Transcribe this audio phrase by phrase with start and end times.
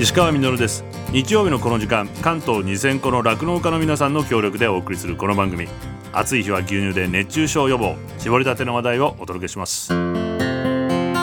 [0.00, 0.82] 石川みです。
[1.12, 5.68] 日曜日のこの時間関東2000個の酪農家の皆さんの協力でお送りするこの番組。
[6.10, 7.96] 暑い日は牛乳で熱中症予防。
[8.16, 9.92] 絞りたての話題をお届けします。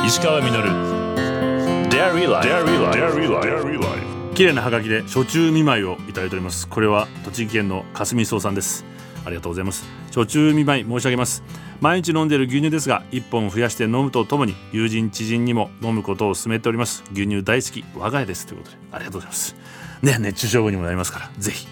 [0.05, 0.51] 石川み
[4.35, 6.67] 綺麗なハガキで初中見舞いをいただいております。
[6.67, 8.85] これは栃木県の霞総さんです
[9.27, 9.85] ありがとうございます。
[10.07, 11.43] 初中見舞い申し上げます。
[11.81, 17.03] 毎日飲んでいる牛乳ですが1本増やして飲むとともに友人知人にも飲むことを勧めております。
[17.11, 18.47] 牛乳大好き我が家です。
[18.47, 19.55] ということでありがとうございます。
[20.01, 21.67] ね熱中症後にもなりますからぜひ。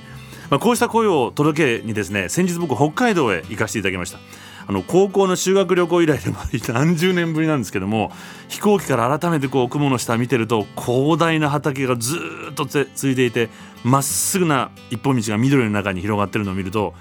[0.49, 4.19] まあ、こうした声を届けにですね先日僕北海道へ行かせていただきました。
[4.67, 6.37] あの高校の修学旅行以来でも
[6.73, 8.11] 何十年ぶりなんですけども
[8.47, 12.19] 飛行機から改めてこう雲の下見てると広大な畑がず
[12.51, 13.49] っと続いていて
[13.83, 16.95] まっすぐな一本道が緑の中に広がってるのを見ると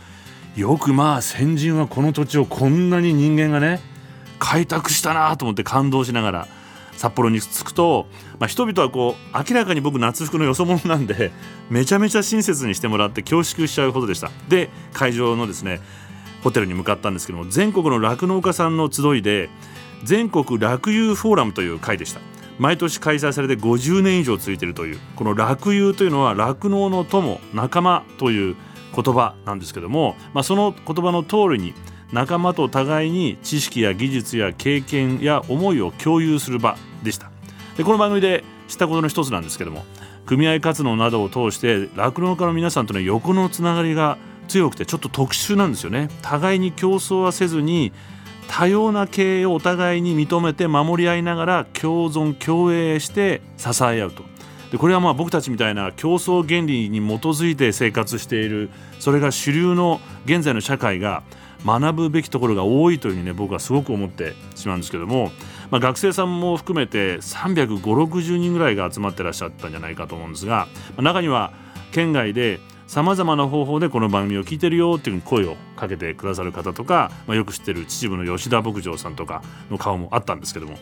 [0.57, 3.81] よくまあ先人はこの土地をこんなに人間がね
[4.39, 6.49] 開拓したなと思って感動しながら
[6.97, 8.07] 札幌に着くと、
[8.39, 11.33] まあ、人々はこう明らかに僕夏服のよそ者なんで
[11.71, 14.31] めちゃめちゃ親切にしてもらって恐縮しちゃうほどでした。
[14.49, 15.81] で会場のですね
[16.45, 19.49] ホテルに向かったんですけども全国の酪農家さんの集いで
[20.05, 22.21] 全国酪友フォーラムという会でした。
[22.59, 28.57] 毎年開催されて50年以上続いているというこの酪友というのは酪農の友仲間という
[28.95, 31.75] 言葉なんですけども、まあ、その言葉の通りに
[32.13, 37.31] 仲間と互いに知識や技術や経験や思いを共有する場でした。
[37.77, 39.85] でこの番組で知ったことの一つなんですけども
[40.27, 44.17] 組合活動などを通して酪農家の皆さんとの横のつながりが
[44.49, 46.09] 強くてちょっと特殊なんですよね。
[46.23, 47.93] 互いに競争はせずに
[48.49, 54.34] 多様な経営をお互いに認めて守り合いながら共存共栄して支え合うと。
[54.75, 61.23] でこれはまあ僕たちみたいな競争原理に基づいて生活しているそれが主流の現在の社会が
[61.65, 65.31] 学ぶべきところが多いというふうにね僕はすごく思ってしまうんですけども、
[65.71, 70.67] まあ、学生さんも含めて35060人ぐらいが集まってらっしゃったんじゃないかと思うんですが、
[70.97, 71.53] ま、中には
[71.93, 80.79] 県外でさまざまな方法でこの番組を聞いてるよっていう声をかけてくださる方とか、まあ、よく知ってる秩父の吉田牧場さんとかの顔もあったんですけども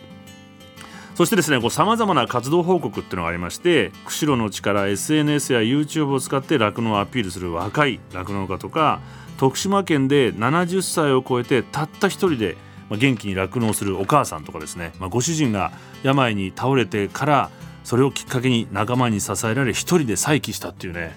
[1.14, 9.00] そしてですねさまざまな活動報告っていうのがありまして釧路の力 SNS や YouTube を使って酪農をアピールする若い酪農家とか
[9.36, 12.56] 徳島県で70歳を超えてたった一人で
[12.90, 15.72] 元気に酪農するお母さんとかですね、まあ、ご主人が
[16.02, 17.50] 病に倒れてから
[17.84, 21.16] それをきっかけに仲間に支えられ一人で再起したっていうね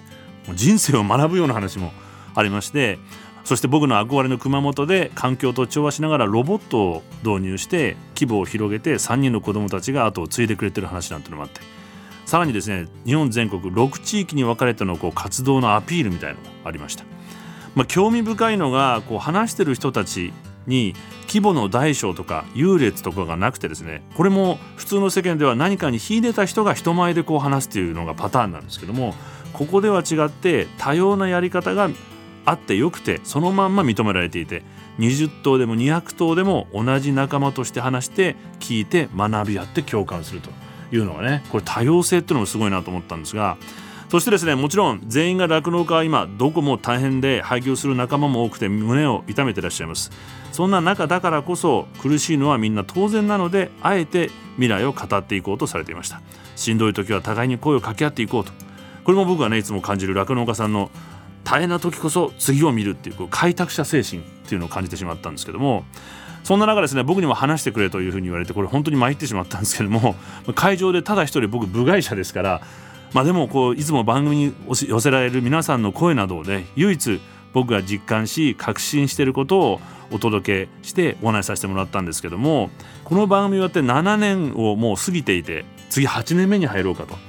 [0.54, 1.92] 人生を学ぶような話も
[2.34, 2.98] ありまして
[3.46, 11.60] そして僕の憧れの熊本で環境と調和しながらロボットを導入して規模を広げて3人の子どもたちが後を継いでくれてる話なんてのもあって
[12.24, 17.04] さらにですね日本全国6地域に分かれてのこう活動のアピールみたいのもありました。
[17.76, 20.32] まあ、興味深いのがこう話してる人たち
[20.66, 20.94] に
[21.28, 29.14] 規模の大小とか優劣とかがなくてですねこれも普通の世間では何かに秀でた人が人前でこう話すっていうのがパターンなんですけども
[29.52, 31.88] ここでは違って多様なやり方が
[32.46, 34.62] あってよくてそのまんま認められていて
[34.98, 40.50] 20頭でも200頭でも同じ仲間として話して聞いて学び合って共感すると。
[40.92, 43.56] いうのがねこれ多様性っていうのもすごいなと思ったんですが
[44.08, 50.12] そしてですねもちろん全員が酪農家は今どこも大変で廃業する仲間も多くて胸を痛めてらっしゃいます。
[50.52, 56.22] そんな中だからこそ苦しいのはみんな当然なのであえて未来を語っていこうとされていました。
[56.54, 58.52] しんどい時は互いに声を掛け合っていこうと。
[59.02, 60.90] これも僕がねいつも感じる酪農家さんの
[61.46, 65.84] 大変な時こそ次を見るっていうこう開拓者精神っていうのを感じてしまったんですけども
[66.42, 70.16] そんな中ですね僕にも話してくれというふうに言われてこれ本当に参ってしまったんですけども
[70.56, 72.62] 会場でただ一人僕部外者ですから
[73.12, 74.54] まあでもこういつも番組に
[74.88, 77.20] 寄せられる皆さんの声などをね唯一
[77.52, 79.80] 僕が実感し確信していることを
[80.10, 82.70] お届けしてお話しさせてもらったんですけども
[83.04, 87.25] この番組をやって7年をもう過ぎていて次8年目に入ろうかと。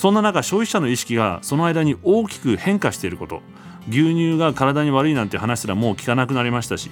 [0.00, 3.42] そんな中消費者の意識がその間に大きく変化していること。
[3.90, 6.90] 牛乳が体に悪いなんて話すらもう聞かなくなりましたし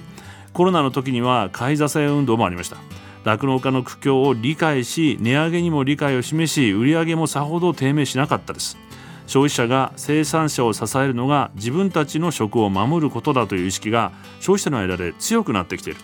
[0.53, 2.77] コロナの時には買い支え運動もありました。
[3.23, 8.77] 酪農家の苦境を理解し値上げにも理解を示し売上もさほど低迷しなかったです。
[9.25, 15.99] 消費者が生産者を支えるのが自分たちの食を守ることだという意識が消費者の間で強くなってきている。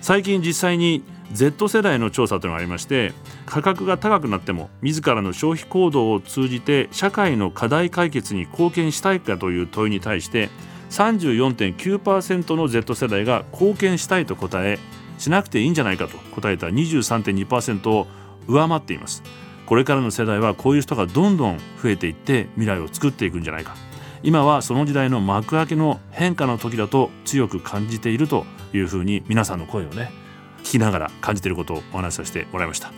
[0.00, 1.02] 最近実際に
[1.32, 3.12] Z 世代の調査というのがありまして
[3.46, 10.48] 価格が高くなっても自らの消費行動を通じて社会の課題解決に貢献したいかという問いに対して
[10.90, 14.78] 34.9%の Z 世代が貢献したいと答え
[15.18, 18.06] しなくていいんじゃないかと答えた23.2%を
[18.48, 19.22] 上回っています。
[19.66, 23.76] これからの世代はこういう人がどんどん増えていって未来を作っていくんじゃないか。
[24.22, 30.12] 今はその時代の幕開けの変化の時だと強く感じているというふうに皆さんの声をね
[30.62, 32.92] 聞きながら感じていることをお話しさせてもらいました。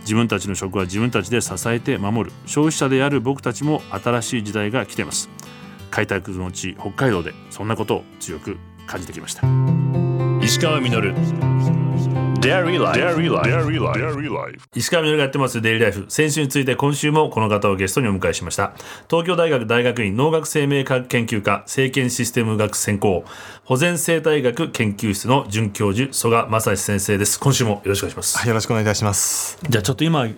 [0.00, 5.30] 自分たちの食は自分たちで支えて守る消費者である僕たちも新しい時代が来ています。
[5.90, 9.42] 開拓の地北海道でそんなことを強く感じてきました。
[10.42, 11.83] 石川稔。
[12.44, 13.00] Dairy Life.
[13.00, 13.48] Dairy Life.
[13.48, 13.98] Dairy Life.
[13.98, 14.68] Dairy Life.
[14.74, 18.74] 石川みがやってますデイリーライフ先週について今週もこの方をゲストにお迎えしました。
[19.08, 23.24] 東京大学大学院農学生命科学研究科生検システム学専攻。
[23.64, 27.40] 保全生態学研究室の准教授曽我正史先生です。
[27.40, 28.46] 今週もよろしくお願いします。
[28.46, 29.58] よろしくお願いいたします。
[29.66, 30.28] じゃあちょっと今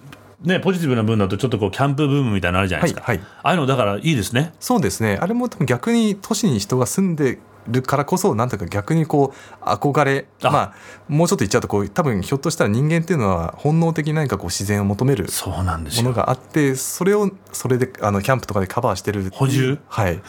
[0.43, 4.53] ね、ポジティブな分だとちょっとこうキャンプブームみたいなのあるじゃないですか、はいはい、ああいうのだからいいですね。
[4.61, 5.19] そうですね。
[5.21, 7.39] あれも多分逆に都市に人が住んで
[7.69, 10.75] るからこそなんとか逆にこう憧れまあ
[11.09, 19.79] もうちょっと言っちゃうとこう多分ひょっとしたら人間っていうのは本能的に何かこう自然を求めるものがあってそれをそれであのキャンプとかでカバーしてる補充？
[19.89, 20.21] はい。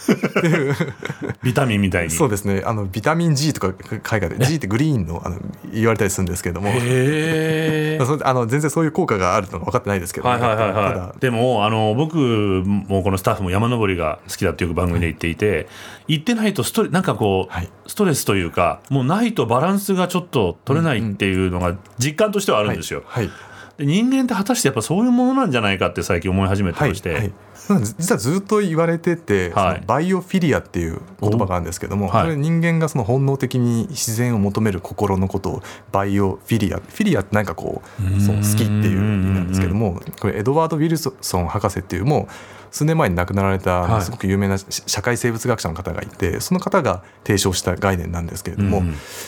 [1.43, 2.11] ビタミンみたいに。
[2.11, 2.63] そうですね。
[2.65, 5.39] あのビタミン G とか海外で G ってグリーンのあの
[5.71, 6.69] 言われたりするんですけれども。
[6.73, 15.67] へ あの全然そういう効果があるのが分かってないですけど、はいはいはいはい、でもあの僕もこのスタッフも山登りが好きだっていう番組で言っていて、
[16.07, 23.03] 行ってないとストレなんかこう、はい、ストレスというかもうないとバランスがちょっと取れないっていうのが実感としてはあるんですよ。
[23.05, 23.29] はい、
[23.77, 27.31] で人間って果たしてやっぱそういうものなんじゃないかって最近思い始めてまして。
[27.67, 42.33] はい実はずっと言われてて、はい、バイオフィリアっていう言葉があるんですけども、これ人間がその本能的に自然を求める心のことをバイオフィリアフィリアって何かこうそう好きっていう意味なんですけどもこれエドワード・ウィルソン博士っていうもう
[42.71, 48.83] 数年前に亡くなられたすごく有名な社会生物学者の方がいてその方が提唱した概念なんですけれども、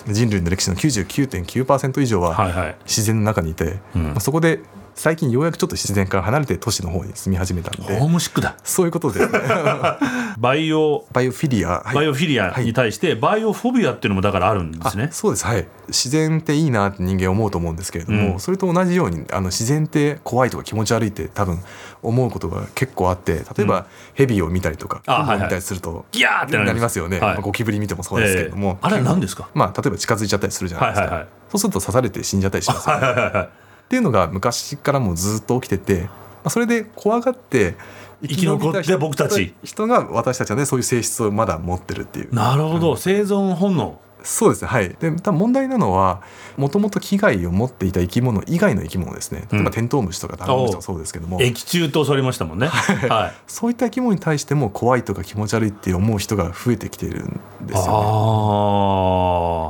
[0.07, 3.79] 人類の歴史の99.9%以上は自然の中にいて、
[4.19, 4.59] そこで
[4.99, 7.97] 最近ようやくちょっと自然から離れて都市の方に住み始めたんで。
[7.97, 8.57] ホームシックだ。
[8.65, 9.39] そういうことですね。
[10.37, 15.07] バイオバイオフィリア、はい、バイオフィリアに対して、バイオフォビアっていうのもだからあるんですね。
[15.13, 15.45] そうです。
[15.45, 15.65] はい。
[15.87, 21.61] 自然っていいなって人間思うと思うんですけれども、うん、それと同じようにあの自然って怖いとか気持ち悪いって多分
[22.03, 23.85] 思うことが結構あって例えば、
[24.15, 26.99] ヘビを見たりとかクモを見たりするとギャーってなります。
[26.99, 27.33] よね、はい。
[27.35, 29.47] まあ、ゴキブリ見てもそうですけれども、えー、あれ何ですか？
[29.53, 33.49] まあ例えば近づいちゃったりするじゃないですか、はいはいはい、そうすると刺されて死んじゃったりしますよね、はいはいはい
[33.89, 36.11] っていうのが昔からもずっと起きてて、ま
[36.43, 37.75] あ、それで怖がって
[38.21, 39.55] 生き残って僕たち。
[39.63, 42.35] 人が私たちはねそういう性質をまだ持ってるっていう。
[42.35, 44.89] なるほど、生存本能そうですねはい。
[44.99, 46.21] で多分問題なのは
[46.57, 49.47] もともと危害を持っていた生き物以外の生き物ですね。
[49.51, 57.39] 例えばテントウムシとかダンゴムシとかそうですけども、液中とされましたもんね、はい、そういった生き物に対しても怖いとか気持ち悪いって思う人が増えてきているんですよ
[57.69, 57.75] ね。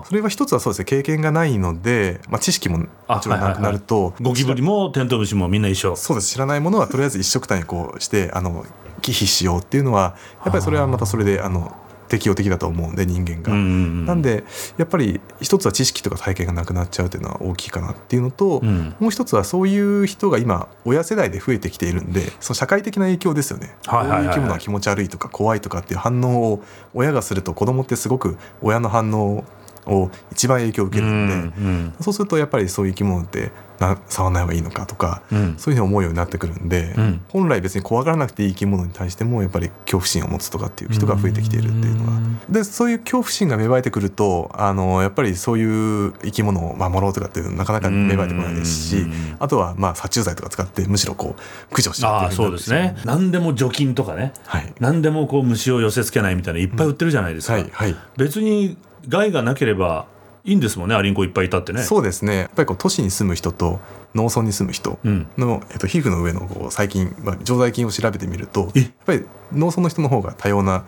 [0.08, 2.86] それは一つはそうですね経験がないので、まあ、知識もも
[3.20, 4.14] ちろんなくなると、はいはい。
[4.14, 5.96] はい、ゴキブリもテントウムシもみんな一緒。
[5.96, 6.30] そうです。
[6.30, 8.66] 知らないものはとりあえず一緒くたにこうしてあの
[9.02, 11.76] 忌避しようっていうのはやっぱりそれはまたそれであの
[12.10, 14.44] 適応的だと思うんで人間が、うんうんうん、なんで
[14.78, 26.64] やっぱり一つは知識とか体験がなくなっちゃうというのは大きいかなっていうのと、うん、もう一つはそういう人が今親世代で増えてきているんでその社会的な影響ですよね、はいはいはいはい、こういう生き物は気持ち悪いとか怖いとかっていう反応を
[26.94, 29.46] 親がすると子供ってすごく親の反応
[29.90, 42.20] を一番影響を受けるんで、うんうん、そうするとやっぱりそういう生き物ってな触らない方がいいのかとか、うん、そういうふうに思うようになってくるんで、うん、本来別に怖がらなくていい生き物に対してもやっぱり恐怖心を持つとかっていう人が増えてきているっていうのは。
[42.50, 45.64] でそういう恐怖心が芽生えてくるとあのやっぱりそうい
[46.08, 49.06] う生き物を守ろうとかっていうのはなかなか芽生えてこないですし
[49.40, 52.98] あとはまあ殺虫剤とか使ってむしろこう駆除しちゃうそうですね。
[53.06, 58.78] 何でも除菌とかね、はい、何でもこう虫を寄せ付けないみたいないっぱい売ってるじゃないですか、うんはいはい、別に
[59.10, 60.06] 害がなければ
[60.46, 61.82] いいんですもんねアリンコいっぱいいたってね。
[61.84, 62.38] そうですね。
[62.38, 63.80] やっぱりこう都市に住む人と
[64.16, 64.98] 農村に住む人
[65.38, 70.86] の、うん、えっと、皮膚の上のこう細菌、まあ、常在菌を調べてみるとやっぱり農村の人の方が多様な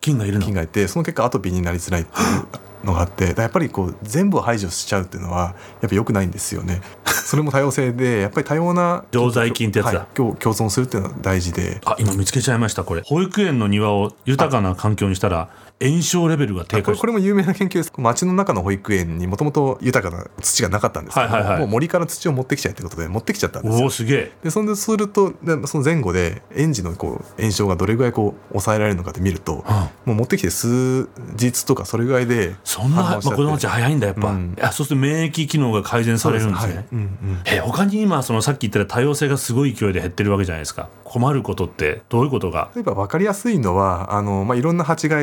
[0.00, 2.46] 菌がいる菌がいてその結果アトピーになりづらいっていう
[2.84, 6.80] のがあってやっぱりこう全部を排除しちゃうっていうのはやっぱ良くないんですよね。
[7.04, 11.80] それも多様性でやっぱり多様な常在菌ってやつだ、はい、共存するっていうのは大事で。
[11.84, 13.02] あ今見つけちゃいましたこれ。
[13.04, 15.48] 保育園の庭を豊かな環境にしたら
[15.82, 17.92] 炎症レベルが低下これも有名な研究です。
[17.96, 23.86] 街の中の保育園にもともと豊かな土がなかったんですけど、はいはいはい、もう森から土を持ってきちゃえってことで持ってきちゃったんですよ。
[23.86, 24.32] おすげえ。
[24.44, 25.34] でそんですると
[25.66, 40.88] その前後で園児のこう炎症がどれぐらいこう抑えられるのかって見ると、うん、もう持ってきて数日とかそれぐらいでそんな、まあ、子供たち早いんだやっぱ、うん、いやそうすると免疫機能が改善されるんですね、はいうんうん、え他に今そのさっき言った多様性がすごい勢いで減ってるわけじゃないですか。
[41.04, 42.70] 困ることってどういうことが？
[42.74, 45.18] 例えば分かりやすいのはあの、まあ、いろんな蜂が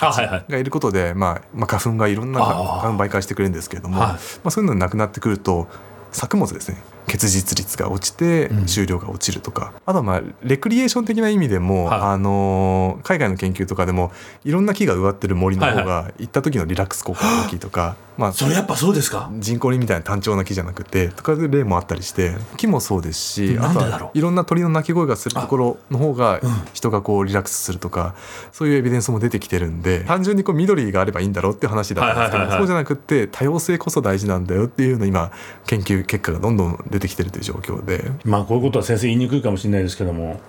[0.00, 5.68] がいることで、まあ、まあ花粉がいろんな花粉媒介してくれるんですけれども、はい、まあ、そういうのがなくなってくると
[6.10, 12.00] 作物ですね結実率が落ちて収量が落ちるとか、あとはまあレクリエーション的な意味でも、はい。
[12.00, 14.12] あの海外の研究とかでも
[14.44, 19.28] いろんな木が植わってる森の方はいが行った時のリラックス効果が大きいとか、まあそれやっぱそうですか？
[19.38, 26.40] 人工林みたいな単調な木じゃなくてとかいう例もあったりして木もそうですしあといろんな鳥の鳴き声がするところの方が
[26.74, 28.14] 人がこうリラックスするとか
[28.52, 35.32] そういうエビデンスも出てきてるんで単純にこう緑があればいいんだろうっていう話だったんですけどそうじゃなくって多様性こそ大事なんだよっていうの今
[35.66, 38.10] 研究結果がどんどん出てきてるという状況で。
[38.24, 40.40] まあこういうことは先生言いにくいかもしれないですけども。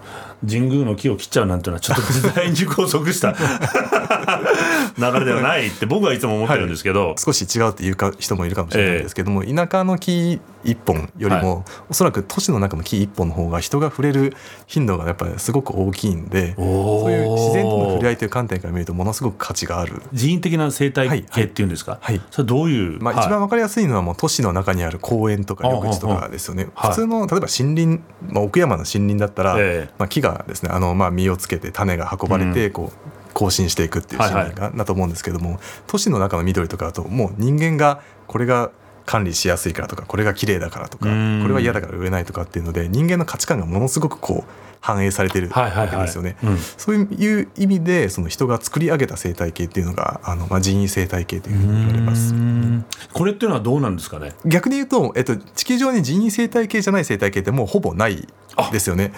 [0.48, 3.36] 神宮の木を切っちゃうなんていうのはちょっと時代に拘束した
[4.98, 14.36] 流れではないって僕はいつも思ってるんですけど、少し違うっていうか人もいるかもしれないですけども、田舎の木一本よりも、おそらく都市の中の木一本の方が人が触れる
[14.68, 20.02] 頻度がやっぱりすごく大きいんでそういう自然との触れ合いという観点から見るとものすごく価値がある。
[20.14, 22.22] 人為的な生態はい系っていうんですか、はい。
[22.32, 23.26] それどういう、まあ、はい。
[23.26, 26.68] 一番わかりやすいのはもう都市の中にある公園とか緑地とかですよね。
[26.76, 38.72] はい普通の例えば森林、まあ、奥山の森林だったら、ええまあ、木がですねあのまあ実をつけて種が運ばれてこう更新していくっていう森林が、だと思うんですけども都市の中の緑とかだともう人間がこれが
[39.06, 41.42] 管理しやすいからとかこれが綺麗だからとかうん。
[41.42, 46.38] これは嫌だから植えないとかっていうので人間の価値観がものすごくこう反映されてるわけですよね。
[46.44, 46.58] うん。
[46.58, 52.34] そういう意味でその人が作り上げた生態系っていうのがあの、まあ、人為生態系というふうに言われます。
[52.34, 52.38] う。
[52.38, 52.86] ん。
[53.14, 54.34] これっていうのはどうなんですかね？
[54.44, 58.28] 逆に言うと、えっと、地球上に人為生態系じゃない生態系ってもうほぼない
[58.72, 59.14] ですよね。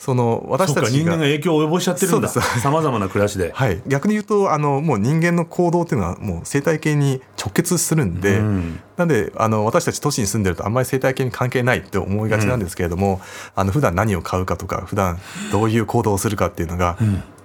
[0.00, 0.88] その私たちが。
[0.88, 2.28] 人間が影響を及ぼしちゃってるんだ。
[2.28, 3.52] さまざまな暮らしで。
[3.54, 8.80] はい、逆に言うとあのもう人間の行動っていうのはもう生態系に直結するんで、うん。
[8.96, 13.20] なんであの私たち都市に住んでるとあんまり生態系に関係ないって思いがちなんですけれども、
[13.54, 15.18] あの普段何を買うかとか普段
[15.52, 16.96] どういう行動をするかっていうのが、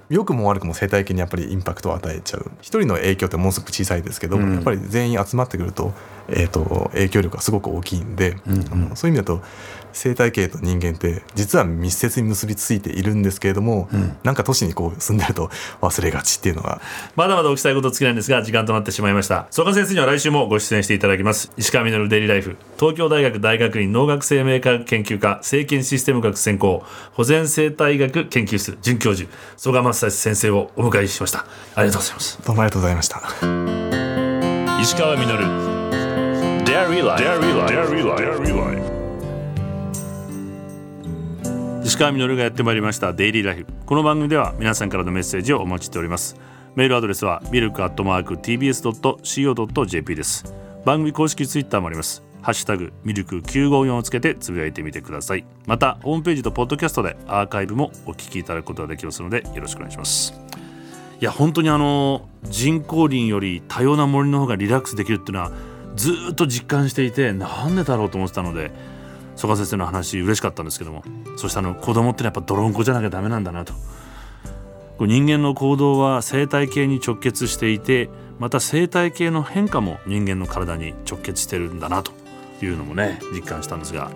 [0.09, 2.51] 良くも悪くも生態系にやっぱりインパクトを与えちゃう。
[2.61, 4.53] 一人の影響ってものすごく小さいですけど、うん。
[4.55, 5.93] やっぱり全員集まってくると,、
[6.27, 8.55] えー、と影響力がすごく大きいんで、うん
[8.89, 8.95] うん。
[8.95, 9.41] そういう意味だと
[9.93, 13.87] 生態系と人間って実は密接に結びついているんですけれども、
[14.23, 15.49] なんか都市にこう住んでると
[15.81, 16.81] 忘れがちっていうのが。
[17.15, 19.47] まだまだお聞きしたいこと尽きないんですが時間となってしまいました。
[19.51, 21.51] 曽我先生には来週もご出演していただきます。
[21.55, 22.57] 石川稔デイリーライフ。
[22.77, 26.83] 東京大学大学院農学生命科学研究科生検システム学専攻
[27.13, 29.29] 保全生態学研究室准教授。
[29.55, 31.45] 曽我正史先生をお迎えしました。
[31.75, 32.39] ありがとうございます。
[32.45, 33.21] どうもありがとうございました。
[34.81, 35.25] 石川稔。
[36.65, 37.55] Dairy Life Dairy
[38.05, 38.81] Life
[41.83, 43.13] 石川稔がやってまいりました。
[43.13, 46.35] デイリーライフこの番組では皆さんからのメッセージをお待ちしております。
[46.75, 50.53] メールアドレスはミルクアットマーク TBS.CO.JP です。
[50.85, 55.43] 番組公式ツイッターもありますハッシュタグミルク954をつけてつぶやいてみてください。
[55.65, 60.39] またホームページとポッドキャストでアーカイブもお聞きいただくことができますのでよろしくお願いします。
[61.19, 65.51] いや本当にあの人工林より多様な森の方がリラックスできるっていうのは
[65.95, 68.71] ずっと実感していてなんでだろうと思ってたので
[69.35, 71.03] 曽我先生の話嬉しかったんですけども
[71.37, 73.73] そしてあの子供ってのはやっぱ泥んこじゃなきゃダメなんだなと。
[74.99, 82.11] こう人間の行動は生態系に直結していてまた生態系の変化も人間の体に直結してるんだなと。
[82.65, 84.11] いうのもね実感したんですが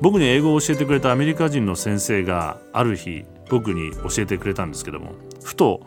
[0.00, 5.12] 僕に英語を教えてくれたアメリカ人の先生がある日僕に教えてくれたんですけども
[5.44, 5.80] ふと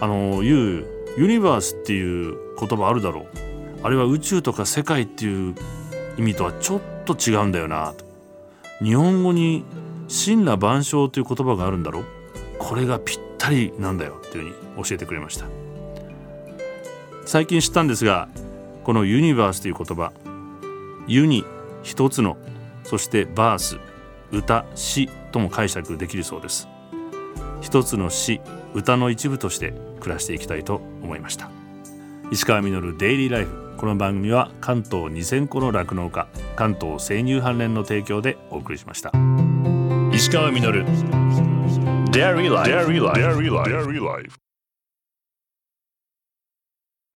[0.00, 0.86] あの言う
[1.16, 3.26] ユニバースっていう言葉あるだろう。
[3.82, 5.54] あれは宇宙とか世界っていう
[6.18, 7.94] 意味とはちょっと違うんだよな。
[7.94, 8.04] と
[8.82, 9.64] 日本語に
[10.08, 12.04] 神羅万象という言葉があるんだろう。
[12.58, 15.46] これがぴったりなんだよっていうふうに教えてくれました。
[17.24, 18.28] 最近知ったんですが
[18.84, 20.12] このユニバースという言葉
[21.06, 21.44] ユニ
[21.82, 22.36] 一つの
[22.84, 23.78] そしてバース
[24.32, 26.68] 歌詩とも解釈できるそうです。
[27.60, 28.40] 一つの詩
[28.74, 31.50] 歌の一部として暮らしていきたいと思いました。
[32.30, 33.66] 石川稔デイリーライフ。
[33.76, 39.12] この番組は関東2000個の酪農家関東生乳関連の提供でお送りしました。
[40.12, 40.82] 石川稔
[42.10, 44.45] Dairy Life